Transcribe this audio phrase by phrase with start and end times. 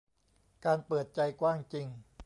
[0.65, 1.87] การเปิดใจกว้างจริง